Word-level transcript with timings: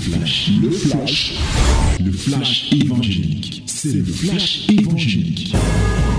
flash, 0.00 0.50
le 0.62 0.70
flash, 0.70 1.38
le 2.00 2.12
flash 2.12 2.72
évangélique. 2.72 3.64
C'est 3.66 3.92
le 3.92 4.04
flash 4.04 4.68
évangélique. 4.70 5.54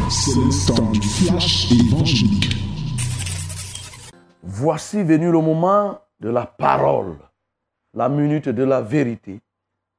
C'est 0.09 0.35
le 0.35 0.67
temps 0.67 0.92
du 0.92 1.01
flash 1.01 1.72
évangélique. 1.72 2.56
Voici 4.44 5.02
venu 5.02 5.32
le 5.32 5.42
moment 5.42 6.00
de 6.20 6.30
la 6.30 6.46
parole, 6.46 7.17
la 7.96 8.07
minute 8.07 8.50
de 8.50 8.64
la 8.64 8.82
vérité. 8.82 9.41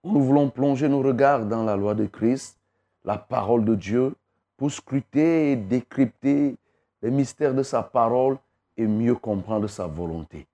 Nous 0.04 0.22
voulons 0.22 0.48
plonger 0.48 0.88
nos 0.88 1.02
regards 1.02 1.44
dans 1.44 1.64
la 1.64 1.74
loi 1.74 1.94
de 1.94 2.06
Christ, 2.06 2.58
la 3.04 3.18
parole 3.18 3.64
de 3.64 3.74
Dieu, 3.74 4.14
pour 4.56 4.70
scruter 4.70 5.52
et 5.52 5.56
décrypter 5.56 6.54
les 7.02 7.10
mystères 7.10 7.54
de 7.54 7.64
sa 7.64 7.82
parole 7.82 8.38
et 8.76 8.86
mieux 8.86 9.16
comprendre 9.16 9.66
sa 9.66 9.88
volonté. 9.88 10.46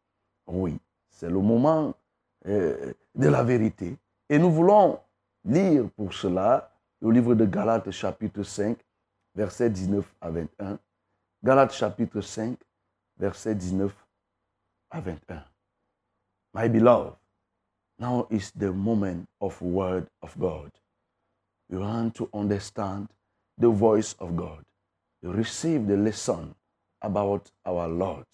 Oui, 0.47 0.79
c'est 1.11 1.29
le 1.29 1.41
moment 1.41 1.93
euh, 2.49 2.93
de 3.15 3.29
la 3.29 3.43
vérité. 3.45 3.97
Et 4.29 4.39
nous 4.39 4.51
voulons 4.51 5.01
lire 5.45 5.89
pour 5.97 6.13
cela 6.13 6.71
le 7.01 7.11
livre 7.11 7.35
de 7.35 7.45
Galates 7.45 7.91
chapitre 7.91 8.43
5, 8.43 8.79
versets 9.35 9.71
19 9.71 10.15
à 10.21 10.31
21. 10.31 10.79
Galates 11.45 11.73
chapitre 11.73 12.21
5, 12.21 12.59
versets 13.19 13.55
19 13.55 13.95
à 14.91 15.01
21. 15.01 15.45
My 16.55 16.69
beloved, 16.69 17.15
now 17.99 18.27
is 18.31 18.51
the 18.57 18.73
moment 18.73 19.27
of 19.41 19.61
word 19.63 20.07
of 20.23 20.37
God. 20.39 20.71
You 21.69 21.81
want 21.81 22.15
to 22.15 22.29
understand 22.33 23.09
the 23.59 23.69
voice 23.69 24.15
of 24.19 24.35
God. 24.35 24.65
You 25.23 25.33
receive 25.33 25.87
the 25.87 25.97
lesson 25.97 26.55
about 27.03 27.51
our 27.67 27.89
Lord. 27.89 28.27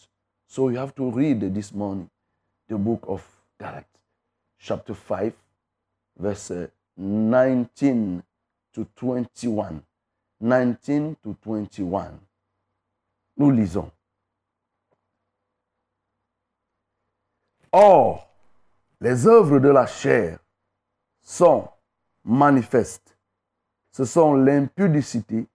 So 0.47 0.69
you 0.69 0.79
have 0.79 0.95
to 0.95 1.11
read 1.11 1.41
this 1.55 1.73
morning 1.73 2.09
the 2.69 2.79
book 2.79 3.05
of 3.09 3.27
Galates, 3.61 3.94
chapter 4.65 4.95
5, 4.95 5.35
verse 6.19 6.71
19 6.97 8.23
to 8.73 8.87
21. 8.97 9.83
19 10.41 11.17
to 11.23 11.37
21. 11.43 12.19
Nous 13.37 13.51
lisons. 13.51 13.91
Or, 17.73 18.27
les 19.01 19.27
œuvres 19.27 19.59
de 19.59 19.69
la 19.69 19.87
chair 19.87 20.39
sont 21.21 21.69
manifestes. 22.25 23.19
Ce 23.91 24.05
sont 24.05 24.35
l'impudicité, 24.35 25.47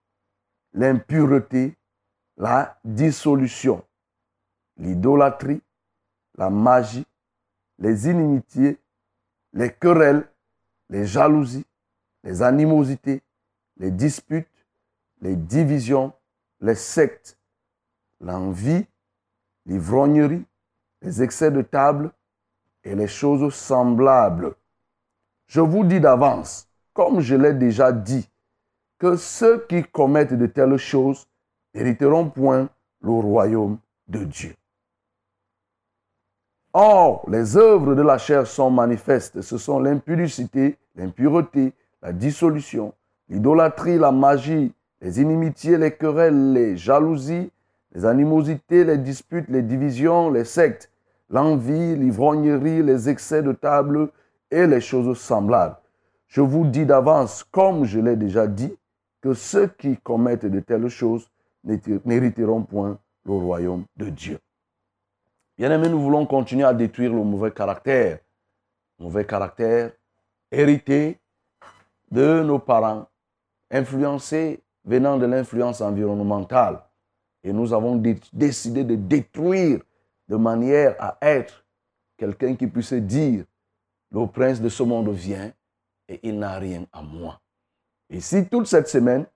l'impureté, 0.72 1.74
la 2.36 2.78
dissolution, 2.84 3.84
l'idolâtrie, 4.76 5.60
la 6.36 6.48
magie, 6.48 7.06
les 7.78 8.08
inimitiés, 8.08 8.78
les 9.52 9.70
querelles, 9.70 10.26
les 10.88 11.06
jalousies, 11.06 11.66
les 12.24 12.42
animosités, 12.42 13.22
les 13.76 13.90
disputes, 13.90 14.46
les 15.20 15.36
divisions, 15.36 16.12
les 16.60 16.74
sectes, 16.74 17.38
l'envie, 18.20 18.86
l'ivrognerie, 19.66 20.44
les 21.02 21.22
excès 21.22 21.50
de 21.50 21.62
table 21.62 22.10
et 22.84 22.94
les 22.94 23.08
choses 23.08 23.52
semblables. 23.54 24.54
Je 25.46 25.60
vous 25.60 25.84
dis 25.84 26.00
d'avance, 26.00 26.68
comme 26.92 27.20
je 27.20 27.34
l'ai 27.34 27.54
déjà 27.54 27.92
dit, 27.92 28.28
que 28.98 29.16
ceux 29.16 29.66
qui 29.66 29.82
commettent 29.82 30.34
de 30.34 30.46
telles 30.46 30.76
choses 30.76 31.26
n'hériteront 31.74 32.28
point 32.28 32.68
le 33.00 33.10
royaume 33.10 33.78
de 34.08 34.24
Dieu. 34.24 34.54
Or, 36.72 37.24
les 37.28 37.56
œuvres 37.56 37.96
de 37.96 38.02
la 38.02 38.16
chair 38.16 38.46
sont 38.46 38.70
manifestes. 38.70 39.40
Ce 39.40 39.58
sont 39.58 39.80
l'impudicité, 39.80 40.76
l'impureté, 40.94 41.72
la 42.00 42.12
dissolution, 42.12 42.94
l'idolâtrie, 43.28 43.98
la 43.98 44.12
magie, 44.12 44.72
les 45.00 45.20
inimitiés, 45.20 45.78
les 45.78 45.90
querelles, 45.90 46.52
les 46.52 46.76
jalousies, 46.76 47.50
les 47.92 48.04
animosités, 48.04 48.84
les 48.84 48.98
disputes, 48.98 49.48
les 49.48 49.62
divisions, 49.62 50.30
les 50.30 50.44
sectes, 50.44 50.90
l'envie, 51.28 51.96
l'ivrognerie, 51.96 52.84
les 52.84 53.08
excès 53.08 53.42
de 53.42 53.52
table 53.52 54.08
et 54.52 54.66
les 54.66 54.80
choses 54.80 55.18
semblables. 55.18 55.76
Je 56.28 56.40
vous 56.40 56.64
dis 56.64 56.86
d'avance, 56.86 57.42
comme 57.42 57.84
je 57.84 57.98
l'ai 57.98 58.14
déjà 58.14 58.46
dit, 58.46 58.76
que 59.20 59.34
ceux 59.34 59.66
qui 59.66 59.96
commettent 59.96 60.46
de 60.46 60.60
telles 60.60 60.88
choses 60.88 61.28
n'hériteront 61.64 62.62
point 62.62 62.96
le 63.26 63.32
royaume 63.32 63.84
de 63.96 64.08
Dieu. 64.08 64.38
Bien-aimés, 65.60 65.90
nous 65.90 66.00
voulons 66.00 66.24
continuer 66.24 66.64
à 66.64 66.72
détruire 66.72 67.12
le 67.12 67.22
mauvais 67.22 67.50
caractère. 67.50 68.20
Mauvais 68.98 69.26
caractère 69.26 69.92
hérité 70.50 71.18
de 72.10 72.42
nos 72.42 72.58
parents, 72.58 73.06
influencé 73.70 74.62
venant 74.86 75.18
de 75.18 75.26
l'influence 75.26 75.82
environnementale. 75.82 76.80
Et 77.44 77.52
nous 77.52 77.74
avons 77.74 78.02
décidé 78.32 78.84
de 78.84 78.94
détruire 78.94 79.80
de 80.30 80.36
manière 80.36 80.96
à 80.98 81.18
être 81.20 81.62
quelqu'un 82.16 82.56
qui 82.56 82.66
puisse 82.66 82.94
dire, 82.94 83.44
le 84.12 84.26
prince 84.28 84.62
de 84.62 84.70
ce 84.70 84.82
monde 84.82 85.10
vient 85.10 85.52
et 86.08 86.20
il 86.22 86.38
n'a 86.38 86.58
rien 86.58 86.86
à 86.90 87.02
moi. 87.02 87.38
Et 88.08 88.20
si 88.20 88.48
toute 88.48 88.66
cette 88.66 88.88
semaine, 88.88 89.26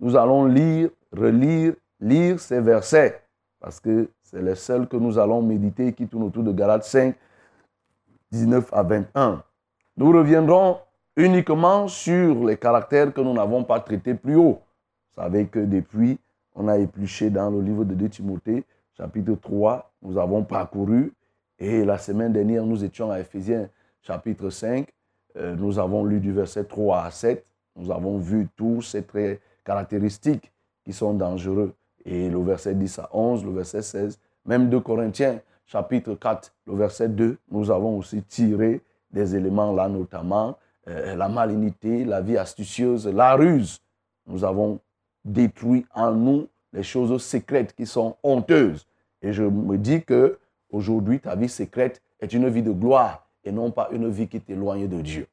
nous 0.00 0.16
allons 0.16 0.46
lire, 0.46 0.88
relire, 1.12 1.74
lire 2.00 2.40
ces 2.40 2.62
versets, 2.62 3.22
parce 3.64 3.80
que 3.80 4.10
c'est 4.22 4.42
les 4.42 4.56
seuls 4.56 4.86
que 4.86 4.98
nous 4.98 5.18
allons 5.18 5.40
méditer 5.40 5.94
qui 5.94 6.06
tournent 6.06 6.24
autour 6.24 6.42
de 6.42 6.52
Galates 6.52 6.84
5, 6.84 7.14
19 8.30 8.68
à 8.74 8.82
21. 8.82 9.42
Nous 9.96 10.12
reviendrons 10.12 10.80
uniquement 11.16 11.88
sur 11.88 12.44
les 12.44 12.58
caractères 12.58 13.14
que 13.14 13.22
nous 13.22 13.32
n'avons 13.32 13.64
pas 13.64 13.80
traités 13.80 14.12
plus 14.12 14.36
haut. 14.36 14.60
Vous 15.08 15.22
savez 15.22 15.46
que 15.46 15.60
depuis, 15.60 16.18
on 16.54 16.68
a 16.68 16.76
épluché 16.76 17.30
dans 17.30 17.48
le 17.48 17.62
livre 17.62 17.84
de 17.84 17.94
2 17.94 18.10
Timothée, 18.10 18.64
chapitre 18.98 19.32
3, 19.40 19.90
nous 20.02 20.18
avons 20.18 20.44
parcouru. 20.44 21.14
Et 21.58 21.86
la 21.86 21.96
semaine 21.96 22.34
dernière, 22.34 22.66
nous 22.66 22.84
étions 22.84 23.10
à 23.10 23.18
Ephésiens, 23.20 23.70
chapitre 24.02 24.50
5. 24.50 24.86
Euh, 25.38 25.56
nous 25.56 25.78
avons 25.78 26.04
lu 26.04 26.20
du 26.20 26.32
verset 26.32 26.64
3 26.64 27.04
à 27.04 27.10
7. 27.10 27.42
Nous 27.76 27.90
avons 27.90 28.18
vu 28.18 28.46
tous 28.56 28.82
ces 28.82 29.04
traits 29.04 29.40
caractéristiques 29.64 30.52
qui 30.84 30.92
sont 30.92 31.14
dangereux. 31.14 31.72
Et 32.04 32.28
le 32.28 32.42
verset 32.42 32.74
10 32.74 32.98
à 32.98 33.08
11, 33.12 33.44
le 33.44 33.52
verset 33.52 33.82
16, 33.82 34.18
même 34.44 34.68
de 34.68 34.78
Corinthiens, 34.78 35.40
chapitre 35.66 36.14
4, 36.14 36.52
le 36.66 36.76
verset 36.76 37.08
2, 37.08 37.38
nous 37.50 37.70
avons 37.70 37.98
aussi 37.98 38.22
tiré 38.22 38.82
des 39.10 39.34
éléments 39.36 39.72
là, 39.72 39.88
notamment 39.88 40.58
euh, 40.88 41.16
la 41.16 41.28
malignité, 41.28 42.04
la 42.04 42.20
vie 42.20 42.36
astucieuse, 42.36 43.06
la 43.06 43.34
ruse. 43.34 43.80
Nous 44.26 44.44
avons 44.44 44.80
détruit 45.24 45.86
en 45.94 46.12
nous 46.12 46.48
les 46.72 46.82
choses 46.82 47.22
secrètes 47.22 47.74
qui 47.74 47.86
sont 47.86 48.16
honteuses. 48.22 48.86
Et 49.22 49.32
je 49.32 49.44
me 49.44 49.78
dis 49.78 50.02
que 50.02 50.38
aujourd'hui, 50.70 51.20
ta 51.20 51.36
vie 51.36 51.48
secrète 51.48 52.02
est 52.20 52.32
une 52.32 52.48
vie 52.48 52.62
de 52.62 52.72
gloire 52.72 53.26
et 53.44 53.52
non 53.52 53.70
pas 53.70 53.88
une 53.92 54.10
vie 54.10 54.28
qui 54.28 54.40
t'éloigne 54.40 54.88
de 54.88 55.00
Dieu. 55.00 55.26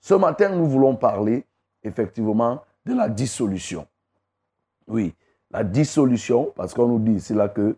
Ce 0.00 0.14
matin, 0.14 0.50
nous 0.50 0.66
voulons 0.66 0.96
parler 0.96 1.44
effectivement 1.82 2.62
de 2.84 2.94
la 2.94 3.08
dissolution. 3.08 3.86
Oui, 4.86 5.14
la 5.54 5.62
dissolution, 5.62 6.52
parce 6.56 6.74
qu'on 6.74 6.88
nous 6.88 6.98
dit 6.98 7.12
ici 7.12 7.32
là 7.32 7.48
que 7.48 7.76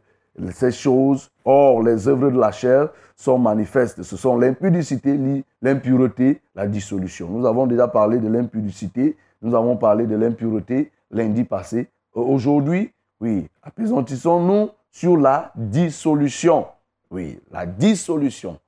ces 0.50 0.72
choses, 0.72 1.30
or 1.44 1.82
les 1.82 2.08
œuvres 2.08 2.30
de 2.30 2.38
la 2.38 2.50
chair 2.50 2.88
sont 3.14 3.38
manifestes. 3.38 4.02
Ce 4.02 4.16
sont 4.16 4.38
l'impudicité, 4.38 5.18
l'impureté, 5.60 6.40
la 6.54 6.66
dissolution. 6.66 7.28
Nous 7.28 7.46
avons 7.46 7.66
déjà 7.66 7.86
parlé 7.86 8.18
de 8.18 8.28
l'impudicité, 8.28 9.16
nous 9.42 9.54
avons 9.54 9.76
parlé 9.76 10.06
de 10.06 10.16
l'impureté 10.16 10.90
lundi 11.10 11.44
passé. 11.44 11.88
Aujourd'hui, 12.14 12.92
oui, 13.20 13.46
apesantissons-nous 13.62 14.70
sur 14.90 15.18
la 15.18 15.52
dissolution. 15.54 16.66
Oui, 17.10 17.38
la 17.50 17.66
dissolution. 17.66 18.58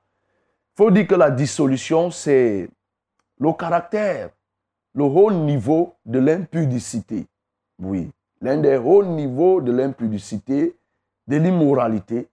Il 0.74 0.84
faut 0.84 0.90
dire 0.90 1.06
que 1.06 1.14
la 1.14 1.30
dissolution, 1.30 2.10
c'est 2.10 2.68
le 3.40 3.52
caractère, 3.54 4.28
le 4.94 5.04
haut 5.04 5.32
niveau 5.32 5.94
de 6.04 6.18
l'impudicité. 6.18 7.26
Oui, 7.80 8.10
l'un 8.40 8.58
des 8.58 8.76
hauts 8.76 9.04
niveaux 9.04 9.60
de 9.60 9.72
l'impudicité, 9.72 10.76
de 11.26 11.36
l'immoralité, 11.36 12.28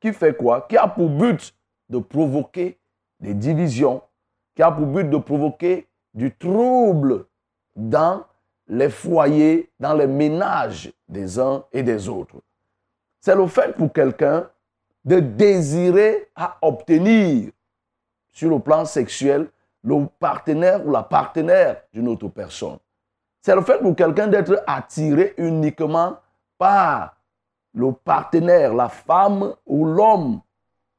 qui 0.00 0.12
fait 0.12 0.36
quoi? 0.36 0.66
Qui 0.68 0.76
a 0.76 0.88
pour 0.88 1.10
but 1.10 1.54
de 1.88 1.98
provoquer 1.98 2.78
des 3.20 3.34
divisions, 3.34 4.02
qui 4.54 4.62
a 4.62 4.70
pour 4.70 4.86
but 4.86 5.08
de 5.08 5.18
provoquer 5.18 5.86
du 6.14 6.34
trouble 6.34 7.26
dans 7.76 8.24
les 8.68 8.90
foyers, 8.90 9.70
dans 9.78 9.94
les 9.94 10.06
ménages 10.06 10.92
des 11.08 11.38
uns 11.38 11.64
et 11.72 11.82
des 11.82 12.08
autres. 12.08 12.36
C'est 13.20 13.34
le 13.34 13.46
fait 13.46 13.76
pour 13.76 13.92
quelqu'un 13.92 14.48
de 15.04 15.20
désirer 15.20 16.28
à 16.34 16.56
obtenir 16.62 17.50
sur 18.32 18.50
le 18.50 18.58
plan 18.58 18.84
sexuel 18.84 19.48
le 19.82 20.06
partenaire 20.18 20.86
ou 20.86 20.90
la 20.90 21.02
partenaire 21.02 21.82
d'une 21.92 22.08
autre 22.08 22.28
personne. 22.28 22.78
C'est 23.42 23.54
le 23.54 23.62
fait 23.62 23.78
pour 23.78 23.96
quelqu'un 23.96 24.28
d'être 24.28 24.62
attiré 24.66 25.34
uniquement 25.38 26.18
par 26.58 27.16
le 27.74 27.92
partenaire, 27.92 28.74
la 28.74 28.88
femme 28.88 29.54
ou 29.66 29.84
l'homme 29.86 30.40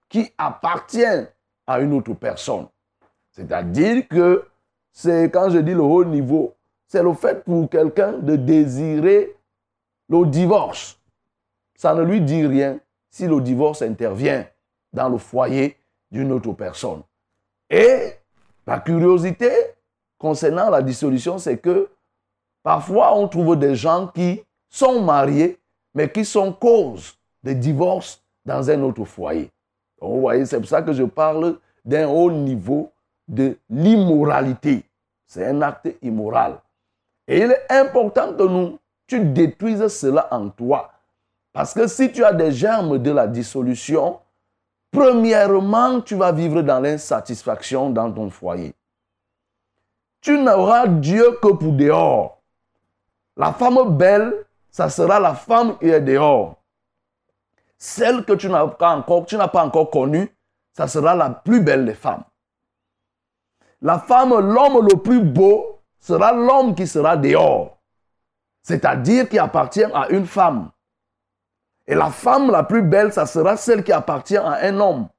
qui 0.10 0.32
appartient 0.38 1.26
à 1.68 1.80
une 1.80 1.94
autre 1.94 2.14
personne. 2.14 2.68
C'est-à-dire 3.32 4.08
que 4.08 4.46
c'est 4.92 5.30
quand 5.32 5.50
je 5.50 5.60
dis 5.60 5.74
le 5.74 5.82
haut 5.82 6.04
niveau, 6.04 6.56
c'est 6.88 7.04
le 7.04 7.14
fait 7.14 7.44
pour 7.46 7.70
quelqu'un 7.70 8.14
de 8.14 8.36
désirer 8.36 9.36
le 10.10 10.26
divorce. 10.26 11.00
Ça 11.76 11.94
ne 11.94 12.02
lui 12.02 12.22
dit 12.22 12.46
rien 12.46 12.80
si 13.10 13.28
le 13.28 13.40
divorce 13.40 13.82
intervient 13.82 14.46
dans 14.92 15.10
le 15.10 15.18
foyer 15.18 15.78
d'une 16.12 16.32
autre 16.32 16.52
personne. 16.54 17.04
Et 17.70 18.14
la 18.68 18.80
curiosité 18.80 19.52
concernant 20.18 20.70
la 20.70 20.82
dissolution, 20.82 21.38
c'est 21.38 21.58
que 21.58 21.90
parfois 22.64 23.16
on 23.18 23.28
trouve 23.28 23.58
des 23.58 23.76
gens 23.76 24.08
qui 24.08 24.42
sont 24.70 25.02
mariés, 25.02 25.60
mais 25.94 26.12
qui 26.12 26.26
sont 26.26 26.54
cause 26.54 27.18
de 27.44 27.54
divorce 27.54 28.22
dans 28.46 28.70
un 28.70 28.82
autre 28.82 29.06
foyer. 29.06 29.50
vous 30.00 30.22
voyez, 30.22 30.46
c'est 30.46 30.60
pour 30.60 30.70
ça 30.70 30.82
que 30.82 30.94
je 30.94 31.04
parle 31.04 31.58
d'un 31.84 32.08
haut 32.08 32.32
niveau 32.32 32.92
de 33.28 33.58
l'immoralité. 33.70 34.84
C'est 35.26 35.46
un 35.46 35.62
acte 35.62 35.90
immoral. 36.02 36.60
Et 37.28 37.40
il 37.40 37.52
est 37.52 37.66
important 37.70 38.34
que 38.34 38.44
nous, 38.44 38.80
tu 39.08 39.20
détruises 39.22 39.88
cela 39.88 40.28
en 40.32 40.50
toi. 40.50 40.92
Parce 41.54 41.74
que 41.74 41.88
si 41.88 42.12
tu 42.12 42.24
as 42.24 42.34
des 42.34 42.52
germes 42.52 42.98
de 42.98 43.12
la 43.12 43.28
dissolution, 43.28 44.20
premièrement, 44.92 46.02
tu 46.02 46.16
vas 46.16 46.32
vivre 46.32 46.62
dans 46.62 46.80
l'insatisfaction 46.80 47.90
dans 47.90 48.12
ton 48.12 48.30
foyer. 48.30 48.74
Tu 50.22 50.38
n'auras 50.38 50.88
Dieu 50.88 51.38
que 51.42 51.54
pour 51.54 51.74
dehors. 51.74 52.41
La 53.38 53.54
femme 53.54 53.98
belle, 53.98 54.46
ça 54.70 54.90
sera 54.90 55.20
la 55.20 55.34
femme 55.36 55.78
qui 55.78 55.90
est 55.90 56.02
dehors. 56.02 56.58
Celle 57.78 58.24
que 58.26 58.34
tu 58.34 58.48
n'as 58.48 58.68
pas 58.68 58.96
encore, 58.96 59.90
connue, 59.90 60.30
ça 60.74 60.88
sera 60.88 61.16
la 61.16 61.30
plus 61.30 61.62
belle 61.62 61.86
des 61.86 61.94
femmes. 61.94 62.24
La 63.82 63.98
femme, 63.98 64.30
l'homme 64.30 64.88
le 64.88 64.98
plus 65.02 65.22
beau, 65.22 65.80
sera 66.00 66.32
l'homme 66.32 66.76
qui 66.76 66.86
sera 66.86 67.18
dehors. 67.18 67.80
C'est-à-dire 68.62 69.28
qui 69.28 69.40
appartient 69.40 69.84
à 69.84 70.10
une 70.10 70.28
femme. 70.28 70.70
Et 71.88 71.96
la 71.96 72.12
femme 72.12 72.52
la 72.52 72.64
plus 72.64 72.84
belle, 72.84 73.12
ça 73.12 73.26
sera 73.26 73.58
celle 73.58 73.84
qui 73.84 73.92
appartient 73.92 74.38
à 74.38 74.60
un 74.62 74.80
homme. 74.80 75.10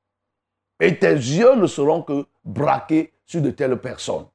Et 0.79 0.99
tes 0.99 1.13
yeux 1.13 1.57
ne 1.57 1.67
seront 1.67 2.03
que 2.03 2.25
braqués 2.45 3.13
sur 3.27 3.43
de 3.43 3.51
telles 3.51 3.77
personnes. 3.79 4.27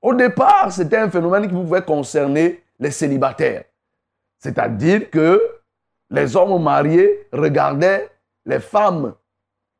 Au 0.00 0.14
départ, 0.14 0.72
c'était 0.72 0.98
un 0.98 1.10
phénomène 1.10 1.46
qui 1.46 1.54
pouvait 1.54 1.84
concerner 1.84 2.63
célibataires. 2.90 3.64
C'est-à-dire 4.38 5.10
que 5.10 5.40
les 6.10 6.36
hommes 6.36 6.62
mariés 6.62 7.26
regardaient 7.32 8.10
les 8.44 8.60
femmes 8.60 9.14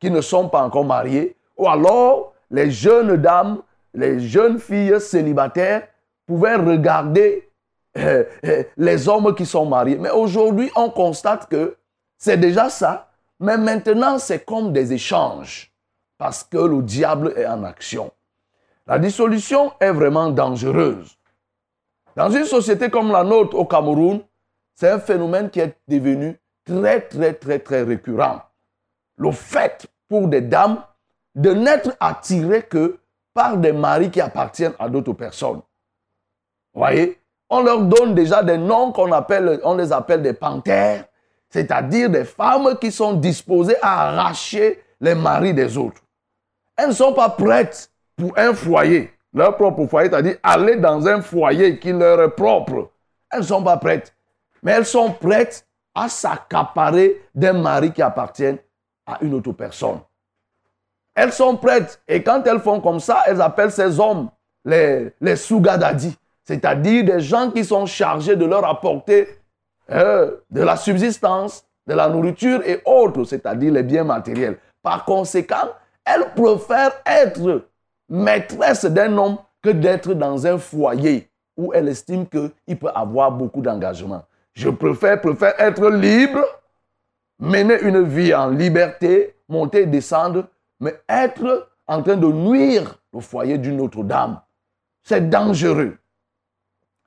qui 0.01 0.11
ne 0.11 0.21
sont 0.21 0.49
pas 0.49 0.63
encore 0.63 0.85
mariées, 0.85 1.37
ou 1.57 1.69
alors 1.69 2.35
les 2.51 2.71
jeunes 2.71 3.17
dames, 3.17 3.63
les 3.93 4.21
jeunes 4.21 4.59
filles 4.59 5.01
célibataires 5.01 5.87
pouvaient 6.27 6.57
regarder 6.57 7.51
euh, 7.97 8.25
euh, 8.45 8.65
les 8.77 9.09
hommes 9.09 9.35
qui 9.35 9.47
sont 9.47 9.67
mariés. 9.67 9.99
Mais 9.99 10.11
aujourd'hui, 10.11 10.71
on 10.75 10.91
constate 10.91 11.49
que 11.49 11.77
c'est 12.19 12.39
déjà 12.39 12.69
ça, 12.71 13.11
mais 13.39 13.57
maintenant 13.57 14.19
c'est 14.19 14.45
comme 14.45 14.73
des 14.73 14.93
échanges, 14.93 15.73
parce 16.19 16.43
que 16.43 16.59
le 16.59 16.83
diable 16.83 17.35
est 17.37 17.47
en 17.47 17.65
action. 17.65 18.11
La 18.87 18.99
dissolution 18.99 19.73
est 19.81 19.93
vraiment 19.93 20.31
dangereuse. 20.31 21.17
Dans 22.17 22.31
une 22.31 22.45
société 22.45 22.91
comme 22.91 23.11
la 23.11 23.25
nôtre 23.25 23.57
au 23.57 23.65
Cameroun, 23.65 24.23
c'est 24.75 24.91
un 24.91 24.99
phénomène 24.99 25.51
qui 25.51 25.61
est 25.61 25.77
devenu 25.89 26.39
très, 26.65 27.01
très, 27.01 27.35
très, 27.35 27.59
très 27.59 27.83
récurrent. 27.83 28.43
Le 29.17 29.31
fait 29.31 29.87
pour 30.09 30.29
des 30.29 30.41
dames 30.41 30.83
de 31.35 31.53
n'être 31.53 31.97
attirées 32.01 32.63
que 32.63 32.99
par 33.33 33.57
des 33.57 33.73
maris 33.73 34.11
qui 34.11 34.21
appartiennent 34.21 34.75
à 34.79 34.89
d'autres 34.89 35.13
personnes. 35.13 35.61
Vous 36.73 36.81
voyez? 36.81 37.21
On 37.51 37.63
leur 37.63 37.83
donne 37.83 38.15
déjà 38.15 38.43
des 38.43 38.59
noms 38.59 38.93
qu'on 38.93 39.13
appelle, 39.13 39.61
on 39.65 39.77
les 39.77 39.93
appelle 39.93 40.23
des 40.23 40.33
panthères, 40.33 41.05
c'est-à-dire 41.51 42.11
des 42.11 42.25
femmes 42.25 42.77
qui 42.81 42.91
sont 42.91 43.13
disposées 43.13 43.77
à 43.83 44.09
arracher 44.09 44.83
les 45.01 45.15
maris 45.15 45.55
des 45.55 45.77
autres. 45.77 46.01
Elles 46.77 46.89
ne 46.89 46.93
sont 46.93 47.13
pas 47.13 47.29
prêtes 47.29 47.91
pour 48.17 48.37
un 48.39 48.55
foyer, 48.55 49.13
leur 49.35 49.57
propre 49.57 49.87
foyer, 49.87 50.09
c'est-à-dire 50.09 50.37
aller 50.43 50.77
dans 50.77 51.07
un 51.07 51.21
foyer 51.21 51.79
qui 51.79 51.93
leur 51.93 52.23
est 52.23 52.31
propre. 52.31 52.91
Elles 53.31 53.41
ne 53.41 53.45
sont 53.45 53.63
pas 53.63 53.77
prêtes, 53.77 54.15
mais 54.63 54.73
elles 54.73 54.87
sont 54.87 55.11
prêtes 55.11 55.67
à 55.95 56.09
s'accaparer 56.09 57.21
d'un 57.35 57.55
mari 57.55 57.93
qui 57.93 58.03
appartient 58.03 58.57
à 59.07 59.19
une 59.21 59.35
autre 59.35 59.53
personne. 59.53 60.01
Elles 61.15 61.33
sont 61.33 61.57
prêtes. 61.57 62.01
Et 62.09 62.23
quand 62.23 62.47
elles 62.47 62.61
font 62.61 62.81
comme 62.81 63.01
ça, 63.01 63.23
elles 63.27 63.41
appellent 63.41 63.71
ces 63.71 64.01
hommes 64.01 64.31
les, 64.65 65.13
les 65.21 65.37
Sugadadi. 65.37 66.17
C'est-à-dire 66.45 67.05
des 67.05 67.21
gens 67.21 67.51
qui 67.51 67.65
sont 67.65 67.87
chargés 67.87 68.37
de 68.37 68.45
leur 68.45 68.65
apporter 68.65 69.29
euh, 69.91 70.37
de 70.51 70.63
la 70.63 70.77
subsistance, 70.77 71.65
de 71.87 71.95
la 71.95 72.09
nourriture 72.09 72.63
et 72.67 72.81
autres, 72.85 73.25
c'est-à-dire 73.25 73.73
les 73.73 73.83
biens 73.83 74.05
matériels. 74.05 74.59
Par 74.83 75.05
conséquent, 75.05 75.69
elles 76.05 76.27
préfèrent 76.35 77.01
être 77.07 77.63
maîtresse 78.09 78.85
d'un 78.85 79.17
homme 79.17 79.39
que 79.63 79.71
d'être 79.71 80.15
dans 80.15 80.47
un 80.47 80.59
foyer 80.59 81.31
où 81.57 81.73
elle 81.73 81.89
estime 81.89 82.27
qu'il 82.27 82.79
peut 82.79 82.91
avoir 82.95 83.31
beaucoup 83.33 83.61
d'engagement. 83.61 84.25
Je 84.53 84.69
préfère, 84.69 85.21
préfère 85.21 85.55
être 85.61 85.89
libre, 85.89 86.45
mener 87.39 87.81
une 87.83 88.03
vie 88.03 88.35
en 88.35 88.49
liberté, 88.49 89.35
monter 89.49 89.83
et 89.83 89.87
descendre 89.87 90.47
mais 90.81 91.01
être 91.09 91.71
en 91.87 92.03
train 92.03 92.17
de 92.17 92.27
nuire 92.27 92.99
au 93.13 93.21
foyer 93.21 93.59
d'une 93.59 93.81
autre 93.81 94.03
dame, 94.03 94.41
c'est 95.03 95.29
dangereux. 95.29 95.97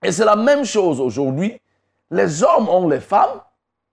Et 0.03 0.11
c'est 0.11 0.25
la 0.25 0.35
même 0.35 0.63
chose 0.63 0.99
aujourd'hui. 0.99 1.59
Les 2.09 2.43
hommes 2.43 2.69
ont 2.69 2.87
les 2.87 2.99
femmes, 2.99 3.41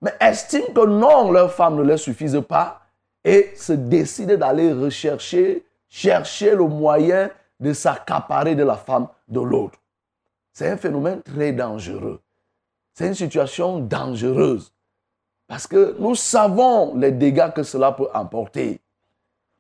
mais 0.01 0.15
estiment 0.21 0.73
que 0.75 0.87
non, 0.87 1.33
leurs 1.33 1.53
femmes 1.53 1.77
ne 1.77 1.83
leur 1.83 1.99
suffisent 1.99 2.43
pas 2.47 2.81
et 3.25 3.53
se 3.57 3.73
décident 3.73 4.37
d'aller 4.37 4.73
rechercher, 4.73 5.65
chercher 5.95 6.57
le 6.57 6.67
moyen 6.67 7.31
de 7.61 7.73
s'accaparer 7.73 8.57
de 8.57 8.65
la 8.65 8.75
femme 8.75 9.07
de 9.29 9.39
l'autre. 9.39 9.79
C'est 10.53 10.69
un 10.69 10.77
phénomène 10.77 11.23
très 11.23 11.53
dangereux. 11.53 12.21
C'est 12.95 13.07
une 13.07 13.15
situation 13.15 13.79
dangereuse. 13.79 14.73
Parce 15.47 15.69
que 15.69 15.95
nous 16.01 16.17
savons 16.17 16.97
les 16.97 17.13
dégâts 17.13 17.53
que 17.53 17.63
cela 17.63 17.93
peut 17.93 18.09
emporter. 18.13 18.81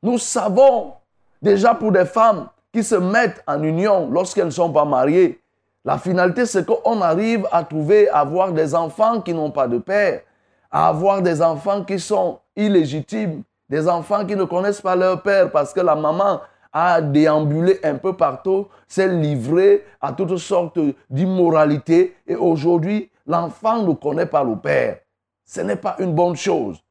Nous 0.03 0.19
savons 0.19 0.95
déjà 1.41 1.73
pour 1.73 1.93
des 1.93 2.05
femmes 2.05 2.49
qui 2.73 2.83
se 2.83 2.97
mettent 2.97 3.45
en 3.47 3.63
union 3.63 4.11
lorsqu'elles 4.11 4.47
ne 4.47 4.51
sont 4.51 4.73
pas 4.73 4.85
mariées, 4.85 5.41
la 5.85 5.99
finalité 5.99 6.47
c'est 6.47 6.67
qu'on 6.67 7.01
arrive 7.01 7.47
à 7.53 7.63
trouver, 7.63 8.09
à 8.09 8.21
avoir 8.21 8.51
des 8.51 8.75
enfants 8.75 9.21
qui 9.21 9.35
n'ont 9.35 9.53
pas 9.53 9.69
de 9.69 9.79
père, 9.79 10.23
à 10.69 10.89
avoir 10.89 11.23
des 11.23 11.41
enfants 11.41 11.85
qui 11.85 12.01
sont 12.01 12.41
illégitimes, 12.57 13.45
des 13.69 13.89
enfants 13.89 14.25
qui 14.25 14.37
ne 14.37 14.45
connaissent 14.45 14.81
pas 14.81 14.97
leur 14.97 15.23
père 15.23 15.51
parce 15.51 15.73
que 15.73 15.81
la 15.81 15.95
maman 15.95 16.41
a 16.73 17.01
déambulé 17.01 17.79
un 17.85 17.95
peu 17.95 18.17
partout, 18.17 18.69
s'est 18.89 19.09
livrée 19.09 19.85
à 20.01 20.13
toutes 20.13 20.37
sortes 20.39 20.79
d'immoralités 21.09 22.17
et 22.27 22.35
aujourd'hui 22.35 23.11
l'enfant 23.27 23.83
ne 23.83 23.95
connaît 23.95 24.27
pas 24.27 24.43
le 24.43 24.57
père. 24.57 24.99
Ce 25.45 25.61
n'est 25.61 25.77
pas 25.77 25.97
une 25.99 26.15
bonne 26.15 26.37
chose 26.37 26.85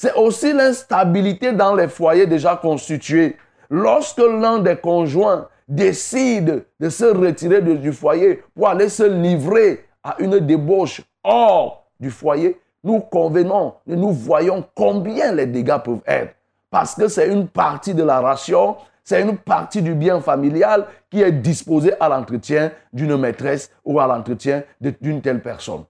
c'est 0.00 0.14
aussi 0.14 0.52
l'instabilité 0.52 1.52
dans 1.52 1.74
les 1.74 1.88
foyers 1.88 2.28
déjà 2.28 2.54
constitués. 2.54 3.36
Lorsque 3.68 4.20
l'un 4.20 4.60
des 4.60 4.76
conjoints 4.76 5.48
décide 5.66 6.66
de 6.78 6.88
se 6.88 7.04
retirer 7.06 7.60
du 7.60 7.92
foyer 7.92 8.44
pour 8.54 8.68
aller 8.68 8.90
se 8.90 9.02
livrer 9.02 9.86
à 10.04 10.14
une 10.20 10.38
débauche 10.38 11.02
hors 11.24 11.90
du 11.98 12.12
foyer, 12.12 12.60
nous 12.84 13.00
convenons 13.00 13.74
nous 13.86 14.12
voyons 14.12 14.64
combien 14.74 15.32
les 15.32 15.46
dégâts 15.46 15.78
peuvent 15.78 16.02
être. 16.06 16.34
Parce 16.70 16.94
que 16.94 17.08
c'est 17.08 17.28
une 17.28 17.48
partie 17.48 17.94
de 17.94 18.02
la 18.02 18.20
ration, 18.20 18.76
c'est 19.02 19.22
une 19.22 19.38
partie 19.38 19.80
du 19.80 19.94
bien 19.94 20.20
familial 20.20 20.86
qui 21.10 21.22
est 21.22 21.32
disposée 21.32 21.94
à 21.98 22.08
l'entretien 22.08 22.70
d'une 22.92 23.16
maîtresse 23.16 23.70
ou 23.84 23.98
à 23.98 24.06
l'entretien 24.06 24.62
d'une 24.80 25.22
telle 25.22 25.40
personne. 25.40 25.84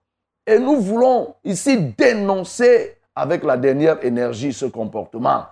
Et 0.47 0.59
nous 0.59 0.76
voulons 0.80 1.35
ici 1.45 1.95
dénoncer 1.99 2.97
avec 3.14 3.42
la 3.42 3.57
dernière 3.57 4.02
énergie 4.04 4.52
ce 4.52 4.66
comportement. 4.66 5.47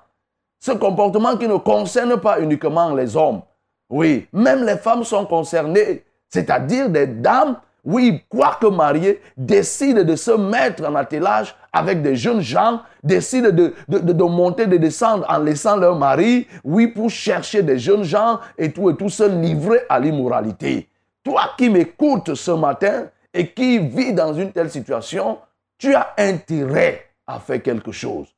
Ce 0.61 0.73
comportement 0.73 1.37
qui 1.37 1.49
ne 1.49 1.57
concerne 1.57 2.19
pas 2.21 2.41
uniquement 2.41 2.95
les 2.95 3.17
hommes. 3.17 3.43
Oui, 3.91 4.27
même 4.33 4.65
les 4.65 4.77
femmes 4.77 5.05
sont 5.05 5.27
concernées. 5.27 6.05
C'est-à-dire 6.29 6.89
des 6.89 7.07
dames, 7.07 7.57
oui, 7.87 8.25
quoique 8.29 8.67
mariées, 8.67 9.21
décident 9.37 10.03
de 10.03 10.17
se 10.17 10.33
mettre 10.33 10.85
en 10.85 10.97
attelage 10.97 11.55
avec 11.73 12.03
des 12.03 12.17
jeunes 12.17 12.41
gens, 12.41 12.83
décident 13.03 13.51
de, 13.51 13.75
de, 13.89 13.99
de, 14.01 14.25
monter, 14.25 14.67
de 14.67 14.77
descendre 14.77 15.25
en 15.29 15.39
laissant 15.39 15.77
leur 15.77 15.97
mari, 15.97 16.49
oui, 16.65 16.89
pour 16.89 17.09
chercher 17.09 17.63
des 17.63 17.79
jeunes 17.79 18.03
gens 18.03 18.41
et 18.59 18.73
tout 18.73 18.91
et 18.91 18.97
tout, 18.97 19.09
se 19.09 19.23
livrer 19.23 19.83
à 19.89 20.01
l'immoralité. 20.01 20.89
Toi 21.23 21.43
qui 21.57 21.71
m'écoutes 21.71 22.35
ce 22.35 22.51
matin 22.51 23.05
et 23.33 23.53
qui 23.53 23.79
vis 23.79 24.13
dans 24.13 24.35
une 24.35 24.51
telle 24.51 24.71
situation, 24.71 25.39
tu 25.79 25.95
as 25.95 26.13
intérêt 26.19 27.05
a 27.27 27.39
fait 27.39 27.61
quelque 27.61 27.93
chose, 27.93 28.29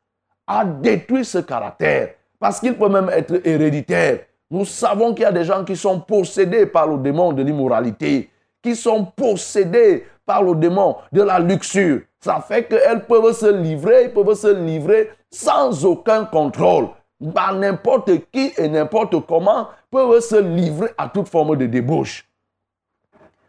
a 0.47 0.65
détruit 0.65 1.25
ce 1.25 1.39
caractère, 1.39 2.11
parce 2.39 2.61
qu'il 2.61 2.77
peut 2.77 2.89
même 2.89 3.11
être 3.11 3.41
héréditaire. 3.47 4.21
Nous 4.51 4.65
savons 4.65 5.13
qu'il 5.13 5.25
y 5.25 5.27
a 5.27 5.33
des 5.33 5.45
gens 5.45 5.65
qui 5.65 5.77
sont 5.77 6.01
possédés 6.01 6.67
par 6.67 6.87
le 6.87 6.99
démon 6.99 7.33
de 7.33 7.43
l'immoralité, 7.43 8.31
qui 8.63 8.75
sont 8.77 9.05
possédés 9.05 10.07
par 10.25 10.43
le 10.43 10.55
démon 10.55 10.97
de 11.13 11.23
la 11.23 11.39
luxure. 11.39 12.03
Ça 12.21 12.41
fait 12.41 12.65
qu'elles 12.65 13.05
peuvent 13.07 13.33
se 13.33 13.47
livrer, 13.47 14.09
peuvent 14.09 14.35
se 14.35 14.53
livrer 14.53 15.11
sans 15.31 15.85
aucun 15.85 16.25
contrôle. 16.25 16.89
Bah, 17.21 17.53
n'importe 17.53 18.11
qui 18.31 18.53
et 18.57 18.69
n'importe 18.69 19.27
comment 19.27 19.69
peuvent 19.91 20.21
se 20.21 20.37
livrer 20.37 20.91
à 20.97 21.09
toute 21.09 21.29
forme 21.29 21.57
de 21.57 21.67
débauche. 21.67 22.29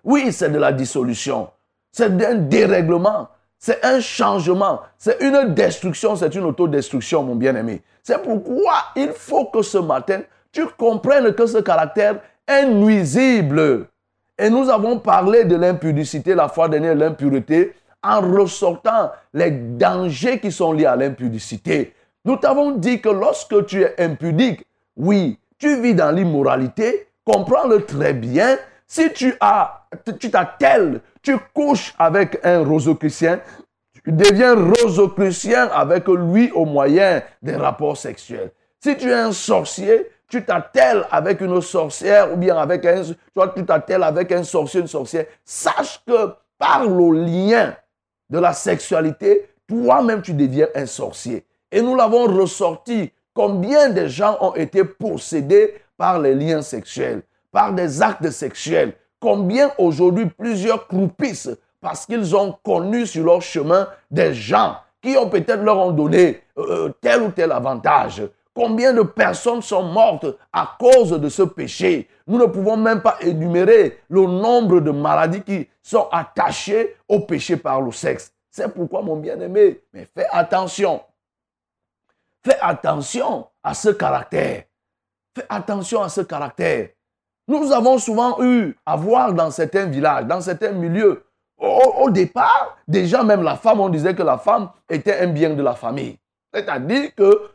Oui, 0.03 0.31
c'est 0.31 0.49
de 0.49 0.57
la 0.57 0.71
dissolution. 0.71 1.49
C'est 1.91 2.23
un 2.25 2.35
dérèglement. 2.35 3.27
C'est 3.57 3.83
un 3.83 3.99
changement. 3.99 4.81
C'est 4.97 5.21
une 5.21 5.53
destruction. 5.53 6.15
C'est 6.15 6.33
une 6.33 6.45
autodestruction, 6.45 7.23
mon 7.23 7.35
bien-aimé. 7.35 7.81
C'est 8.01 8.21
pourquoi 8.21 8.85
il 8.95 9.11
faut 9.11 9.45
que 9.45 9.61
ce 9.61 9.77
matin, 9.77 10.21
tu 10.51 10.65
comprennes 10.65 11.33
que 11.33 11.45
ce 11.45 11.57
caractère 11.57 12.21
est 12.47 12.65
nuisible. 12.65 13.87
Et 14.39 14.49
nous 14.49 14.69
avons 14.69 14.99
parlé 14.99 15.43
de 15.43 15.57
l'impudicité 15.57 16.33
la 16.33 16.47
fois 16.47 16.69
dernière, 16.69 16.95
l'impureté, 16.95 17.73
en 18.01 18.21
ressortant 18.21 19.11
les 19.33 19.51
dangers 19.51 20.39
qui 20.39 20.49
sont 20.49 20.71
liés 20.71 20.85
à 20.85 20.95
l'impudicité. 20.95 21.93
Nous 22.23 22.37
t'avons 22.37 22.71
dit 22.71 23.01
que 23.01 23.09
lorsque 23.09 23.65
tu 23.65 23.81
es 23.81 23.95
impudique, 24.01 24.65
oui, 24.95 25.37
tu 25.57 25.81
vis 25.81 25.93
dans 25.93 26.11
l'immoralité, 26.11 27.09
comprends-le 27.25 27.85
très 27.85 28.13
bien. 28.13 28.57
Si 28.87 29.11
tu 29.11 29.35
as, 29.41 29.85
tu 30.17 30.31
t'attelles, 30.31 31.01
tu 31.21 31.37
couches 31.53 31.93
avec 31.99 32.39
un 32.45 32.63
rosicrucien, 32.63 33.41
tu 33.93 34.13
deviens 34.13 34.55
rosicrucien 34.55 35.67
avec 35.67 36.07
lui 36.07 36.49
au 36.51 36.63
moyen 36.63 37.21
des 37.41 37.57
rapports 37.57 37.97
sexuels. 37.97 38.51
Si 38.79 38.95
tu 38.95 39.09
es 39.09 39.13
un 39.13 39.33
sorcier, 39.33 40.07
tu 40.29 40.45
t'attelles 40.45 41.05
avec 41.11 41.41
une 41.41 41.59
sorcière 41.61 42.31
ou 42.31 42.37
bien 42.37 42.55
avec 42.55 42.85
un, 42.85 43.01
tu 43.03 43.65
t'attelles 43.65 44.03
avec 44.03 44.31
un 44.31 44.43
sorcier, 44.43 44.81
une 44.81 44.87
sorcière. 44.87 45.25
Sache 45.43 46.01
que 46.05 46.33
par 46.57 46.85
le 46.85 47.25
lien 47.25 47.75
de 48.29 48.39
la 48.39 48.53
sexualité, 48.53 49.49
toi-même 49.67 50.21
tu 50.21 50.33
deviens 50.33 50.67
un 50.75 50.85
sorcier. 50.85 51.45
Et 51.71 51.81
nous 51.81 51.95
l'avons 51.95 52.25
ressorti. 52.25 53.11
Combien 53.33 53.89
de 53.89 54.05
gens 54.07 54.37
ont 54.41 54.55
été 54.55 54.83
possédés 54.83 55.75
par 55.97 56.19
les 56.19 56.35
liens 56.35 56.61
sexuels, 56.61 57.21
par 57.51 57.73
des 57.73 58.01
actes 58.01 58.29
sexuels? 58.29 58.93
Combien 59.19 59.71
aujourd'hui 59.77 60.25
plusieurs 60.25 60.87
croupissent 60.87 61.49
parce 61.81 62.05
qu'ils 62.05 62.35
ont 62.35 62.55
connu 62.63 63.05
sur 63.05 63.25
leur 63.25 63.41
chemin 63.41 63.87
des 64.11 64.33
gens 64.33 64.75
qui 65.01 65.15
ont 65.17 65.29
peut-être 65.29 65.61
leur 65.63 65.77
ont 65.77 65.91
donné 65.91 66.41
euh, 66.57 66.87
euh, 66.87 66.89
tel 67.01 67.21
ou 67.21 67.31
tel 67.31 67.51
avantage. 67.51 68.21
Combien 68.59 68.91
de 68.91 69.03
personnes 69.03 69.61
sont 69.61 69.83
mortes 69.83 70.25
à 70.51 70.75
cause 70.77 71.11
de 71.11 71.29
ce 71.29 71.43
péché 71.43 72.09
Nous 72.27 72.37
ne 72.37 72.45
pouvons 72.45 72.75
même 72.75 73.01
pas 73.01 73.15
énumérer 73.21 74.01
le 74.09 74.23
nombre 74.23 74.81
de 74.81 74.91
maladies 74.91 75.43
qui 75.43 75.65
sont 75.81 76.09
attachées 76.11 76.97
au 77.07 77.21
péché 77.21 77.55
par 77.55 77.79
le 77.79 77.93
sexe. 77.93 78.33
C'est 78.51 78.67
pourquoi, 78.67 79.01
mon 79.01 79.15
bien-aimé, 79.15 79.79
mais 79.93 80.05
fais 80.13 80.27
attention. 80.29 81.01
Fais 82.43 82.57
attention 82.59 83.47
à 83.63 83.73
ce 83.73 83.87
caractère. 83.91 84.63
Fais 85.37 85.45
attention 85.47 86.03
à 86.03 86.09
ce 86.09 86.19
caractère. 86.19 86.89
Nous 87.47 87.71
avons 87.71 87.97
souvent 87.97 88.43
eu 88.43 88.75
à 88.85 88.97
voir 88.97 89.31
dans 89.31 89.51
certains 89.51 89.85
villages, 89.85 90.25
dans 90.25 90.41
certains 90.41 90.73
milieux, 90.73 91.23
au, 91.57 92.09
départ, 92.09 92.77
déjà 92.85 93.23
même 93.23 93.41
la 93.41 93.55
femme, 93.55 93.79
on 93.79 93.87
disait 93.87 94.15
que 94.15 94.23
la 94.23 94.37
femme 94.37 94.69
était 94.89 95.17
un 95.19 95.27
bien 95.27 95.51
de 95.51 95.63
la 95.63 95.75
famille. 95.75 96.17
C'est-à-dire 96.53 97.15
que 97.15 97.51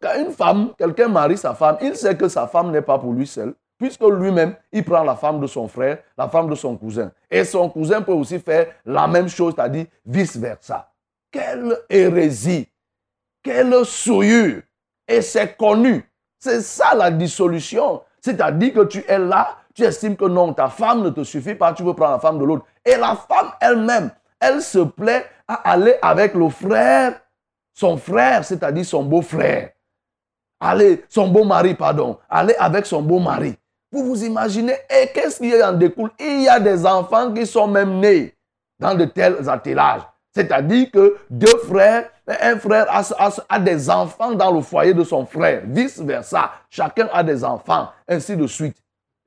quand 0.00 0.14
une 0.18 0.32
femme, 0.32 0.72
quelqu'un 0.78 1.08
marie 1.08 1.36
sa 1.36 1.54
femme, 1.54 1.78
il 1.80 1.96
sait 1.96 2.16
que 2.16 2.28
sa 2.28 2.46
femme 2.46 2.70
n'est 2.70 2.82
pas 2.82 2.98
pour 2.98 3.12
lui 3.12 3.26
seul, 3.26 3.54
puisque 3.78 4.02
lui-même, 4.02 4.54
il 4.72 4.84
prend 4.84 5.02
la 5.02 5.16
femme 5.16 5.40
de 5.40 5.46
son 5.46 5.68
frère, 5.68 5.98
la 6.16 6.28
femme 6.28 6.48
de 6.48 6.54
son 6.54 6.76
cousin. 6.76 7.10
Et 7.30 7.44
son 7.44 7.68
cousin 7.68 8.02
peut 8.02 8.12
aussi 8.12 8.38
faire 8.38 8.68
la 8.84 9.06
même 9.06 9.28
chose, 9.28 9.54
c'est-à-dire 9.56 9.86
vice-versa. 10.04 10.90
Quelle 11.30 11.78
hérésie, 11.88 12.68
quelle 13.42 13.84
souillure. 13.84 14.62
Et 15.06 15.20
c'est 15.20 15.56
connu. 15.56 16.08
C'est 16.38 16.60
ça 16.60 16.94
la 16.94 17.10
dissolution. 17.10 18.02
C'est-à-dire 18.20 18.72
que 18.72 18.84
tu 18.84 19.04
es 19.06 19.18
là, 19.18 19.56
tu 19.74 19.82
estimes 19.82 20.16
que 20.16 20.24
non, 20.24 20.54
ta 20.54 20.68
femme 20.68 21.02
ne 21.02 21.10
te 21.10 21.24
suffit 21.24 21.54
pas, 21.54 21.72
tu 21.72 21.82
veux 21.82 21.94
prendre 21.94 22.12
la 22.12 22.18
femme 22.20 22.38
de 22.38 22.44
l'autre. 22.44 22.64
Et 22.84 22.96
la 22.96 23.16
femme 23.16 23.50
elle-même, 23.60 24.10
elle 24.40 24.62
se 24.62 24.78
plaît 24.78 25.26
à 25.48 25.54
aller 25.72 25.96
avec 26.00 26.34
le 26.34 26.48
frère, 26.48 27.20
son 27.74 27.96
frère, 27.96 28.44
c'est-à-dire 28.44 28.84
son 28.84 29.02
beau-frère. 29.02 29.70
Aller, 30.64 31.04
son 31.10 31.28
beau 31.28 31.44
mari, 31.44 31.74
pardon. 31.74 32.16
Aller 32.26 32.54
avec 32.58 32.86
son 32.86 33.02
beau 33.02 33.18
mari. 33.18 33.54
Vous 33.92 34.02
vous 34.02 34.24
imaginez, 34.24 34.72
et 34.88 35.08
qu'est-ce 35.12 35.38
qui 35.38 35.62
en 35.62 35.74
découle? 35.74 36.10
Il 36.18 36.40
y 36.40 36.48
a 36.48 36.58
des 36.58 36.86
enfants 36.86 37.30
qui 37.34 37.46
sont 37.46 37.68
même 37.68 38.00
nés 38.00 38.34
dans 38.78 38.94
de 38.94 39.04
tels 39.04 39.46
attellages. 39.46 40.00
C'est-à-dire 40.34 40.90
que 40.90 41.18
deux 41.28 41.58
frères, 41.68 42.08
un 42.26 42.58
frère 42.58 42.86
a, 43.48 43.60
des 43.60 43.90
enfants 43.90 44.32
dans 44.32 44.50
le 44.50 44.62
foyer 44.62 44.94
de 44.94 45.04
son 45.04 45.26
frère, 45.26 45.64
vice-versa. 45.66 46.50
Chacun 46.70 47.10
a 47.12 47.22
des 47.22 47.44
enfants, 47.44 47.90
ainsi 48.08 48.34
de 48.34 48.46
suite. 48.46 48.78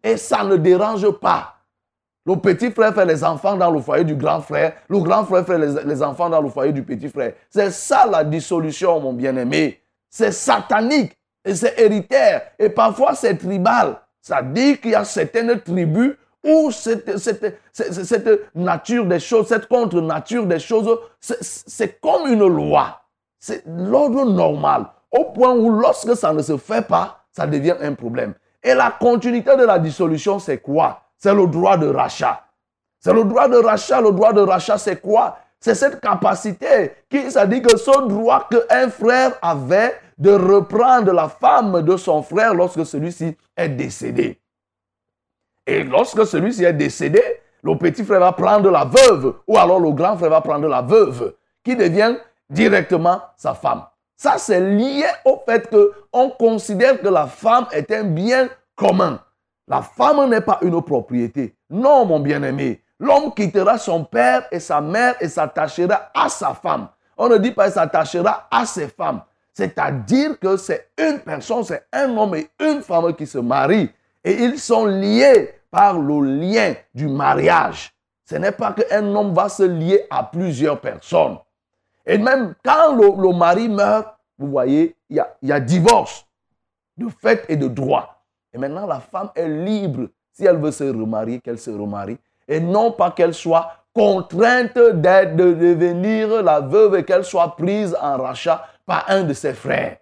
Et 0.04 0.18
ça 0.18 0.44
ne 0.44 0.56
dérange 0.58 1.08
pas. 1.12 1.54
Le 2.26 2.36
petit 2.36 2.72
frère 2.72 2.96
fait 2.96 3.06
les 3.06 3.24
enfants 3.24 3.56
dans 3.56 3.70
le 3.70 3.80
foyer 3.80 4.04
du 4.04 4.16
grand 4.16 4.42
frère. 4.42 4.74
Le 4.90 5.00
grand 5.00 5.24
frère 5.24 5.46
fait 5.46 5.60
les 5.60 6.02
enfants 6.02 6.32
dans 6.32 6.42
le 6.42 6.50
foyer 6.50 6.74
du 6.74 6.82
petit 6.82 7.10
frère. 7.10 7.34
C'est 7.52 7.70
ça 7.70 8.08
la 8.10 8.24
dissolution, 8.24 9.00
mon 9.00 9.14
bien-aimé. 9.14 9.80
C'est 10.10 10.32
satanique 10.32 11.14
et 11.48 11.56
c'est 11.56 11.80
héritaire. 11.80 12.42
Et 12.60 12.70
parfois 12.70 13.16
c'est 13.16 13.36
tribal. 13.36 13.96
Ça 14.22 14.42
dit 14.42 14.78
qu'il 14.78 14.92
y 14.92 14.96
a 14.96 15.06
certaines 15.06 15.60
tribus 15.62 16.16
où 16.44 16.72
cette, 16.72 17.10
nature 18.56 19.06
des 19.06 19.20
choses, 19.20 19.48
cette 19.48 19.68
contre-nature 19.68 20.46
des 20.46 20.60
choses, 20.60 21.00
c'est 21.20 22.00
comme 22.00 22.32
une 22.32 22.48
loi. 22.48 23.02
C'est 23.40 23.64
l'ordre 23.66 24.26
normal. 24.26 24.86
Au 25.12 25.26
point 25.26 25.54
où 25.54 25.72
lorsque 25.72 26.16
ça 26.16 26.34
ne 26.34 26.42
se 26.42 26.58
fait 26.58 26.86
pas, 26.86 27.24
ça 27.32 27.48
devient 27.48 27.76
un 27.82 27.94
problème. 27.94 28.34
Et 28.64 28.74
la 28.74 28.92
continuité 28.92 29.56
de 29.56 29.64
la 29.64 29.80
dissolution, 29.80 30.40
c'est 30.40 30.58
quoi? 30.58 31.02
C'est 31.18 31.34
le 31.34 31.48
droit 31.48 31.78
de 31.78 31.88
rachat. 31.88 32.44
C'est 33.00 33.14
le 33.14 33.24
droit 33.24 33.48
de 33.48 33.58
rachat. 33.58 34.02
Le 34.02 34.12
droit 34.12 34.34
de 34.34 34.42
rachat, 34.42 34.78
c'est 34.78 35.00
quoi? 35.00 35.38
C'est 35.60 35.76
cette 35.76 36.02
capacité 36.02 36.94
qui, 37.10 37.32
ça 37.32 37.46
dit 37.46 37.62
que 37.62 37.78
ce 37.78 38.08
droit 38.08 38.48
qu'un 38.50 38.90
frère 38.90 39.34
avait 39.42 39.96
de 40.18 40.32
reprendre 40.32 41.12
la 41.14 41.30
femme 41.30 41.82
de 41.82 41.98
son 41.98 42.24
frère 42.24 42.54
lorsque 42.54 42.86
celui-ci 42.86 43.36
est 43.56 43.70
décédé. 43.70 44.40
Et 45.66 45.84
lorsque 45.84 46.26
celui-ci 46.26 46.64
est 46.64 46.74
décédé, 46.74 47.22
le 47.62 47.76
petit 47.78 48.04
frère 48.04 48.22
va 48.22 48.32
prendre 48.32 48.70
la 48.72 48.86
veuve, 48.86 49.36
ou 49.48 49.58
alors 49.58 49.80
le 49.80 49.92
grand 49.92 50.18
frère 50.18 50.30
va 50.30 50.42
prendre 50.42 50.68
la 50.68 50.82
veuve, 50.82 51.34
qui 51.64 51.76
devient 51.76 52.16
directement 52.50 53.22
sa 53.36 53.54
femme. 53.54 53.84
Ça, 54.16 54.38
c'est 54.38 54.62
lié 54.62 55.06
au 55.26 55.42
fait 55.46 55.70
qu'on 55.70 56.30
considère 56.32 57.00
que 57.00 57.08
la 57.08 57.28
femme 57.28 57.68
est 57.72 57.92
un 57.92 58.04
bien 58.04 58.50
commun. 58.76 59.20
La 59.68 59.82
femme 59.82 60.30
n'est 60.30 60.42
pas 60.42 60.60
une 60.62 60.82
propriété. 60.82 61.56
Non, 61.70 62.06
mon 62.06 62.20
bien-aimé. 62.20 62.82
L'homme 63.00 63.34
quittera 63.34 63.78
son 63.78 64.06
père 64.06 64.48
et 64.52 64.60
sa 64.60 64.82
mère 64.82 65.16
et 65.20 65.28
s'attachera 65.28 66.10
à 66.16 66.30
sa 66.30 66.54
femme. 66.54 66.88
On 67.18 67.28
ne 67.28 67.38
dit 67.38 67.52
pas 67.52 67.70
s'attachera 67.70 68.48
à 68.50 68.66
ses 68.66 68.88
femmes. 68.88 69.22
C'est-à-dire 69.58 70.38
que 70.40 70.56
c'est 70.56 70.92
une 71.00 71.18
personne, 71.18 71.64
c'est 71.64 71.88
un 71.92 72.16
homme 72.16 72.36
et 72.36 72.48
une 72.60 72.84
femme 72.84 73.16
qui 73.16 73.26
se 73.26 73.40
marient. 73.40 73.90
Et 74.24 74.44
ils 74.44 74.60
sont 74.60 74.86
liés 74.86 75.50
par 75.72 75.98
le 75.98 76.22
lien 76.40 76.76
du 76.94 77.08
mariage. 77.08 77.92
Ce 78.24 78.36
n'est 78.36 78.52
pas 78.52 78.74
qu'un 78.74 79.04
homme 79.16 79.34
va 79.34 79.50
se 79.50 79.64
lier 79.64 80.04
à 80.12 80.22
plusieurs 80.26 80.80
personnes. 80.80 81.40
Et 82.06 82.20
même 82.20 82.54
quand 82.64 82.96
le, 82.96 83.34
mari 83.34 83.68
meurt, 83.68 84.16
vous 84.38 84.52
voyez, 84.52 84.96
il 85.10 85.18
y, 85.42 85.48
y 85.48 85.52
a 85.52 85.60
divorce 85.60 86.28
de 86.96 87.08
fait 87.20 87.44
et 87.50 87.56
de 87.56 87.68
droit. 87.68 88.24
Et 88.54 88.60
maintenant, 88.60 88.86
la 88.86 89.00
femme 89.00 89.32
est 89.34 89.50
libre, 89.50 90.10
si 90.34 90.46
elle 90.46 90.58
veut 90.58 90.70
se 90.70 90.84
remarier, 90.84 91.40
qu'elle 91.40 91.58
se 91.58 91.72
remarie. 91.72 92.20
Et 92.48 92.60
non 92.60 92.92
pas 92.92 93.10
qu'elle 93.10 93.34
soit 93.34 93.72
contrainte 93.92 94.76
de 94.76 94.92
devenir 94.92 96.44
la 96.44 96.60
veuve 96.60 96.94
et 96.98 97.04
qu'elle 97.04 97.26
soit 97.26 97.56
prise 97.56 97.98
en 98.00 98.18
rachat 98.18 98.64
par 98.88 99.06
un 99.10 99.22
de 99.22 99.34
ses 99.34 99.54
frères. 99.54 99.98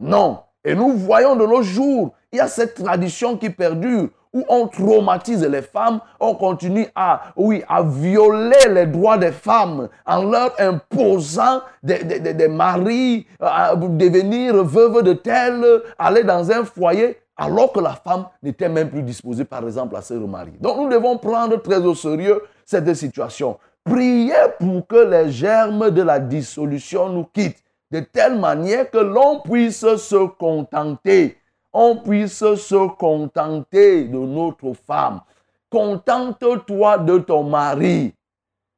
Non. 0.00 0.38
Et 0.64 0.74
nous 0.76 0.92
voyons 0.92 1.34
de 1.34 1.46
nos 1.46 1.62
jours, 1.62 2.14
il 2.30 2.36
y 2.38 2.40
a 2.40 2.46
cette 2.46 2.74
tradition 2.84 3.36
qui 3.36 3.50
perdure 3.50 4.10
où 4.32 4.44
on 4.48 4.66
traumatise 4.66 5.42
les 5.44 5.62
femmes, 5.62 6.00
on 6.20 6.34
continue 6.34 6.86
à, 6.94 7.32
oui, 7.36 7.62
à 7.68 7.82
violer 7.82 8.68
les 8.68 8.86
droits 8.86 9.16
des 9.16 9.32
femmes 9.32 9.88
en 10.04 10.24
leur 10.24 10.52
imposant 10.58 11.62
des, 11.82 12.04
des, 12.04 12.48
maris, 12.48 13.26
devenir 13.40 14.62
veuve 14.62 15.02
de 15.02 15.14
tel, 15.14 15.64
aller 15.98 16.22
dans 16.22 16.50
un 16.50 16.64
foyer, 16.64 17.18
alors 17.36 17.72
que 17.72 17.80
la 17.80 17.92
femme 17.94 18.26
n'était 18.42 18.68
même 18.68 18.90
plus 18.90 19.02
disposée, 19.02 19.44
par 19.44 19.64
exemple, 19.64 19.96
à 19.96 20.02
se 20.02 20.12
remarier. 20.12 20.58
Donc 20.60 20.76
nous 20.76 20.88
devons 20.88 21.16
prendre 21.16 21.56
très 21.62 21.78
au 21.78 21.94
sérieux 21.94 22.42
cette 22.66 22.92
situation. 22.92 23.58
Prier 23.84 24.34
pour 24.58 24.86
que 24.86 24.96
les 24.96 25.30
germes 25.30 25.90
de 25.90 26.02
la 26.02 26.18
dissolution 26.18 27.08
nous 27.08 27.24
quittent, 27.24 27.62
de 27.90 28.00
telle 28.00 28.38
manière 28.38 28.90
que 28.90 28.98
l'on 28.98 29.40
puisse 29.40 29.96
se 29.96 30.26
contenter 30.26 31.38
on 31.78 31.96
puisse 31.96 32.38
se 32.38 32.88
contenter 32.96 34.04
de 34.04 34.16
notre 34.16 34.72
femme. 34.72 35.20
Contente-toi 35.68 36.98
de 36.98 37.18
ton 37.18 37.42
mari. 37.42 38.14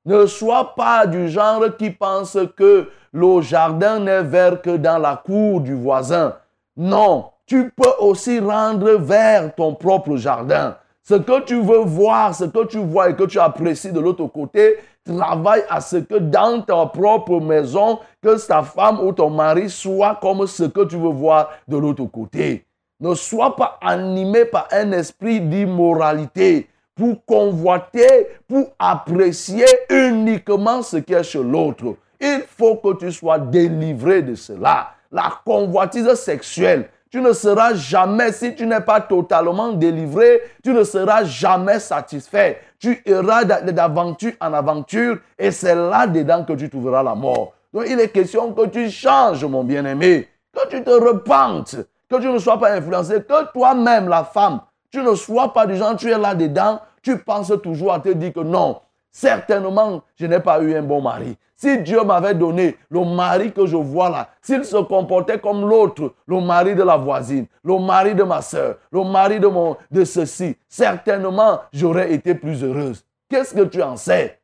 Ne 0.04 0.26
sois 0.26 0.74
pas 0.74 1.06
du 1.06 1.28
genre 1.28 1.76
qui 1.76 1.90
pense 1.90 2.36
que 2.56 2.88
le 3.12 3.40
jardin 3.40 4.00
n'est 4.00 4.24
vert 4.24 4.60
que 4.60 4.76
dans 4.76 4.98
la 4.98 5.14
cour 5.14 5.60
du 5.60 5.74
voisin. 5.74 6.34
Non, 6.76 7.30
tu 7.46 7.70
peux 7.70 7.94
aussi 8.00 8.40
rendre 8.40 8.90
vers 8.94 9.54
ton 9.54 9.76
propre 9.76 10.16
jardin. 10.16 10.76
Ce 11.04 11.14
que 11.14 11.40
tu 11.42 11.62
veux 11.62 11.84
voir, 11.84 12.34
ce 12.34 12.46
que 12.46 12.64
tu 12.64 12.78
vois 12.78 13.10
et 13.10 13.14
que 13.14 13.24
tu 13.24 13.38
apprécies 13.38 13.92
de 13.92 14.00
l'autre 14.00 14.26
côté, 14.26 14.76
travaille 15.16 15.62
à 15.68 15.80
ce 15.80 15.96
que 15.96 16.16
dans 16.16 16.60
ta 16.62 16.86
propre 16.86 17.40
maison, 17.40 17.98
que 18.22 18.46
ta 18.46 18.62
femme 18.62 19.00
ou 19.00 19.12
ton 19.12 19.30
mari 19.30 19.70
soit 19.70 20.18
comme 20.20 20.46
ce 20.46 20.64
que 20.64 20.84
tu 20.84 20.96
veux 20.96 21.08
voir 21.08 21.50
de 21.66 21.76
l'autre 21.76 22.04
côté. 22.04 22.64
Ne 23.00 23.14
sois 23.14 23.54
pas 23.56 23.78
animé 23.80 24.44
par 24.44 24.68
un 24.72 24.92
esprit 24.92 25.40
d'immoralité 25.40 26.68
pour 26.94 27.24
convoiter, 27.24 28.28
pour 28.48 28.72
apprécier 28.78 29.66
uniquement 29.88 30.82
ce 30.82 30.96
qui 30.96 31.14
est 31.14 31.22
chez 31.22 31.42
l'autre. 31.42 31.94
Il 32.20 32.42
faut 32.48 32.76
que 32.76 32.96
tu 32.96 33.12
sois 33.12 33.38
délivré 33.38 34.22
de 34.22 34.34
cela. 34.34 34.90
La 35.12 35.32
convoitise 35.44 36.12
sexuelle, 36.14 36.90
tu 37.10 37.20
ne 37.20 37.32
seras 37.32 37.74
jamais, 37.74 38.32
si 38.32 38.54
tu 38.54 38.66
n'es 38.66 38.80
pas 38.80 39.00
totalement 39.00 39.72
délivré, 39.72 40.42
tu 40.62 40.72
ne 40.72 40.84
seras 40.84 41.24
jamais 41.24 41.78
satisfait. 41.78 42.60
Tu 42.78 43.02
iras 43.06 43.44
d'aventure 43.44 44.32
en 44.40 44.52
aventure 44.52 45.18
et 45.38 45.50
c'est 45.50 45.74
là-dedans 45.74 46.44
que 46.44 46.52
tu 46.52 46.68
trouveras 46.68 47.02
la 47.02 47.14
mort. 47.14 47.54
Donc 47.72 47.84
il 47.88 47.98
est 47.98 48.08
question 48.08 48.52
que 48.52 48.66
tu 48.66 48.90
changes, 48.90 49.44
mon 49.44 49.64
bien-aimé, 49.64 50.28
que 50.52 50.68
tu 50.68 50.82
te 50.82 50.90
repentes, 50.90 51.76
que 52.08 52.16
tu 52.16 52.28
ne 52.28 52.38
sois 52.38 52.58
pas 52.58 52.72
influencé, 52.72 53.22
que 53.22 53.52
toi-même, 53.52 54.08
la 54.08 54.24
femme, 54.24 54.60
tu 54.90 55.02
ne 55.02 55.14
sois 55.14 55.52
pas 55.52 55.66
du 55.66 55.76
genre, 55.76 55.96
tu 55.96 56.10
es 56.10 56.18
là-dedans, 56.18 56.80
tu 57.02 57.18
penses 57.18 57.52
toujours 57.62 57.92
à 57.92 58.00
te 58.00 58.10
dire 58.10 58.32
que 58.32 58.40
non, 58.40 58.80
certainement, 59.18 60.02
je 60.14 60.26
n'ai 60.26 60.38
pas 60.38 60.60
eu 60.60 60.76
un 60.76 60.82
bon 60.82 61.02
mari. 61.02 61.36
Si 61.56 61.82
Dieu 61.82 62.04
m'avait 62.04 62.34
donné 62.34 62.76
le 62.88 63.04
mari 63.04 63.52
que 63.52 63.66
je 63.66 63.76
vois 63.76 64.08
là, 64.08 64.28
s'il 64.40 64.64
se 64.64 64.76
comportait 64.76 65.40
comme 65.40 65.68
l'autre, 65.68 66.14
le 66.26 66.40
mari 66.40 66.76
de 66.76 66.84
la 66.84 66.96
voisine, 66.96 67.46
le 67.64 67.78
mari 67.80 68.14
de 68.14 68.22
ma 68.22 68.40
soeur, 68.42 68.76
le 68.92 69.02
mari 69.02 69.40
de, 69.40 69.48
mon, 69.48 69.76
de 69.90 70.04
ceci, 70.04 70.56
certainement, 70.68 71.58
j'aurais 71.72 72.12
été 72.12 72.36
plus 72.36 72.62
heureuse. 72.62 73.04
Qu'est-ce 73.28 73.54
que 73.54 73.62
tu 73.62 73.82
en 73.82 73.96
sais? 73.96 74.38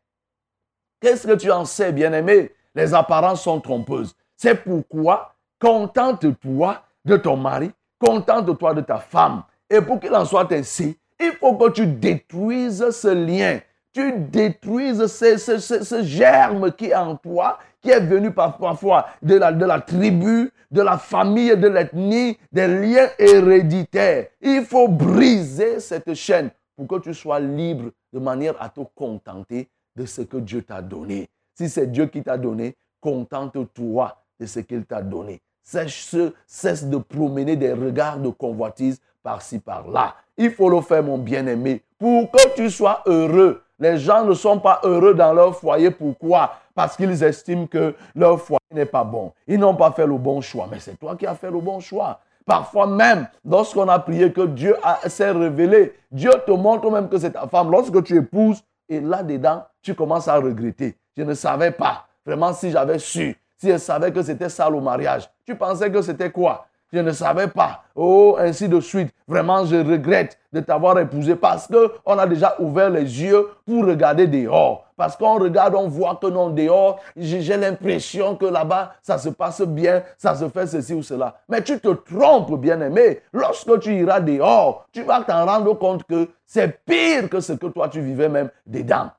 Qu'est-ce 1.00 1.24
que 1.24 1.34
tu 1.34 1.52
en 1.52 1.64
sais, 1.64 1.92
bien-aimé? 1.92 2.50
Les 2.74 2.92
apparences 2.94 3.42
sont 3.42 3.60
trompeuses. 3.60 4.16
C'est 4.36 4.56
pourquoi, 4.56 5.34
contente-toi 5.60 6.82
de 7.04 7.16
ton 7.16 7.36
mari, 7.36 7.70
contente-toi 8.00 8.74
de 8.74 8.80
ta 8.80 8.98
femme. 8.98 9.44
Et 9.70 9.80
pour 9.80 10.00
qu'il 10.00 10.14
en 10.16 10.24
soit 10.24 10.50
ainsi, 10.52 10.98
il 11.20 11.30
faut 11.38 11.54
que 11.54 11.70
tu 11.70 11.86
détruises 11.86 12.90
ce 12.90 13.08
lien. 13.08 13.60
Tu 13.94 14.12
détruises 14.12 15.06
ce, 15.06 16.02
germe 16.02 16.72
qui 16.72 16.86
est 16.86 16.96
en 16.96 17.14
toi, 17.14 17.60
qui 17.80 17.90
est 17.90 18.00
venu 18.00 18.32
parfois 18.32 19.06
de 19.22 19.36
la, 19.36 19.80
tribu, 19.80 20.50
de 20.68 20.82
la 20.82 20.98
famille, 20.98 21.56
de 21.56 21.68
l'ethnie, 21.68 22.36
des 22.50 22.66
liens 22.66 23.08
héréditaires. 23.20 24.26
Il 24.40 24.64
faut 24.64 24.88
briser 24.88 25.78
cette 25.78 26.12
chaîne 26.14 26.50
pour 26.76 26.88
que 26.88 27.04
tu 27.04 27.14
sois 27.14 27.38
libre 27.38 27.92
de 28.12 28.18
manière 28.18 28.60
à 28.60 28.68
te 28.68 28.80
contenter 28.96 29.68
de 29.94 30.04
ce 30.06 30.22
que 30.22 30.38
Dieu 30.38 30.62
t'a 30.62 30.82
donné. 30.82 31.28
Si 31.54 31.68
c'est 31.68 31.86
Dieu 31.86 32.06
qui 32.06 32.20
t'a 32.20 32.36
donné, 32.36 32.74
contente-toi 33.00 34.16
de 34.40 34.46
ce 34.46 34.58
qu'il 34.58 34.84
t'a 34.86 35.02
donné. 35.02 35.40
Cesse 35.62 36.84
de 36.84 36.96
promener 36.96 37.54
des 37.54 37.72
regards 37.72 38.18
de 38.18 38.28
convoitise 38.30 39.00
par-ci, 39.22 39.60
par-là. 39.60 40.16
Il 40.36 40.50
faut 40.50 40.68
le 40.68 40.80
faire, 40.80 41.04
mon 41.04 41.16
bien-aimé, 41.16 41.82
pour 41.96 42.28
que 42.30 42.56
tu 42.56 42.68
sois 42.70 43.02
heureux. 43.06 43.63
Les 43.78 43.98
gens 43.98 44.24
ne 44.24 44.34
sont 44.34 44.58
pas 44.58 44.80
heureux 44.84 45.14
dans 45.14 45.32
leur 45.32 45.56
foyer. 45.56 45.90
Pourquoi? 45.90 46.52
Parce 46.74 46.96
qu'ils 46.96 47.22
estiment 47.22 47.66
que 47.66 47.94
leur 48.14 48.40
foyer 48.40 48.58
n'est 48.72 48.86
pas 48.86 49.04
bon. 49.04 49.32
Ils 49.46 49.58
n'ont 49.58 49.74
pas 49.74 49.92
fait 49.92 50.06
le 50.06 50.16
bon 50.16 50.40
choix. 50.40 50.68
Mais 50.70 50.78
c'est 50.78 50.98
toi 50.98 51.16
qui 51.16 51.26
as 51.26 51.34
fait 51.34 51.50
le 51.50 51.60
bon 51.60 51.80
choix. 51.80 52.20
Parfois 52.46 52.86
même, 52.86 53.26
lorsqu'on 53.44 53.88
a 53.88 53.98
prié 53.98 54.32
que 54.32 54.46
Dieu 54.46 54.76
s'est 55.06 55.30
révélé, 55.30 55.94
Dieu 56.10 56.30
te 56.46 56.50
montre 56.50 56.90
même 56.90 57.08
que 57.08 57.18
c'est 57.18 57.30
ta 57.30 57.46
femme. 57.46 57.70
Lorsque 57.70 58.02
tu 58.04 58.16
épouses, 58.16 58.62
et 58.88 59.00
là-dedans, 59.00 59.64
tu 59.82 59.94
commences 59.94 60.28
à 60.28 60.36
regretter. 60.36 60.96
Je 61.16 61.22
ne 61.22 61.34
savais 61.34 61.70
pas. 61.70 62.06
Vraiment, 62.26 62.52
si 62.52 62.70
j'avais 62.70 62.98
su, 62.98 63.36
si 63.56 63.70
je 63.70 63.78
savais 63.78 64.12
que 64.12 64.22
c'était 64.22 64.48
ça 64.48 64.68
le 64.68 64.80
mariage, 64.80 65.30
tu 65.46 65.56
pensais 65.56 65.90
que 65.90 66.02
c'était 66.02 66.30
quoi? 66.30 66.66
Je 66.94 67.00
ne 67.00 67.10
savais 67.10 67.48
pas. 67.48 67.82
Oh, 67.96 68.36
ainsi 68.38 68.68
de 68.68 68.80
suite. 68.80 69.12
Vraiment, 69.26 69.64
je 69.66 69.76
regrette 69.76 70.38
de 70.52 70.60
t'avoir 70.60 70.96
épousé 71.00 71.34
parce 71.34 71.66
qu'on 71.66 72.18
a 72.18 72.26
déjà 72.26 72.54
ouvert 72.60 72.88
les 72.88 73.02
yeux 73.02 73.48
pour 73.66 73.84
regarder 73.84 74.28
dehors. 74.28 74.86
Parce 74.96 75.16
qu'on 75.16 75.40
regarde, 75.40 75.74
on 75.74 75.88
voit 75.88 76.16
que 76.22 76.28
non, 76.28 76.50
dehors, 76.50 77.00
j'ai 77.16 77.56
l'impression 77.56 78.36
que 78.36 78.46
là-bas, 78.46 78.94
ça 79.02 79.18
se 79.18 79.30
passe 79.30 79.62
bien, 79.62 80.04
ça 80.16 80.36
se 80.36 80.48
fait 80.48 80.68
ceci 80.68 80.94
ou 80.94 81.02
cela. 81.02 81.40
Mais 81.48 81.62
tu 81.64 81.80
te 81.80 81.88
trompes, 81.88 82.60
bien-aimé. 82.60 83.22
Lorsque 83.32 83.80
tu 83.80 83.92
iras 83.92 84.20
dehors, 84.20 84.86
tu 84.92 85.02
vas 85.02 85.22
t'en 85.22 85.46
rendre 85.46 85.76
compte 85.76 86.04
que 86.04 86.28
c'est 86.46 86.84
pire 86.84 87.28
que 87.28 87.40
ce 87.40 87.54
que 87.54 87.66
toi 87.66 87.88
tu 87.88 88.00
vivais 88.00 88.28
même 88.28 88.50
dedans. 88.66 89.10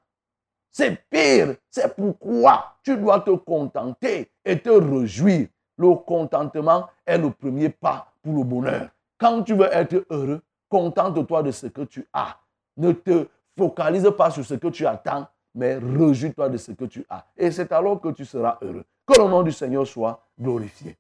C'est 0.72 0.98
pire. 1.10 1.56
C'est 1.70 1.94
pourquoi 1.94 2.76
tu 2.84 2.96
dois 2.96 3.20
te 3.20 3.32
contenter 3.32 4.32
et 4.46 4.60
te 4.60 4.70
réjouir 4.70 5.48
le 5.78 5.96
contentement 5.96 6.88
est 7.06 7.18
le 7.18 7.32
premier 7.32 7.70
pas 7.70 8.12
pour 8.22 8.38
le 8.38 8.44
bonheur. 8.44 8.90
Quand 9.18 9.44
tu 9.44 9.54
veux 9.54 9.70
être 9.72 10.06
heureux, 10.10 10.42
contente-toi 10.70 11.44
de 11.44 11.52
ce 11.52 11.68
que 11.68 11.82
tu 11.82 12.06
as. 12.14 12.38
Ne 12.78 12.92
te 12.92 13.28
focalise 13.58 14.10
pas 14.18 14.30
sur 14.32 14.46
ce 14.46 14.56
que 14.56 14.68
tu 14.68 14.86
attends, 14.86 15.28
mais 15.54 15.78
réjouis-toi 15.78 16.50
de 16.50 16.58
ce 16.58 16.72
que 16.74 16.86
tu 16.86 17.06
as. 17.10 17.26
Et 17.38 17.52
c'est 17.52 17.72
alors 17.72 18.02
que 18.02 18.10
tu 18.10 18.26
seras 18.26 18.58
heureux. 18.62 18.84
Que 19.08 19.22
le 19.22 19.28
nom 19.30 19.44
du 19.44 19.52
Seigneur 19.52 19.88
soit 19.88 20.28
glorifié. 20.40 20.98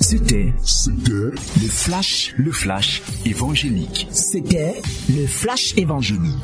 C'était, 0.00 0.52
c'était 0.62 1.12
le 1.12 1.68
flash, 1.68 2.34
le 2.38 2.52
flash 2.52 3.02
évangélique. 3.26 4.08
C'était 4.10 4.80
le 5.10 5.26
flash 5.26 5.76
évangélique. 5.76 6.38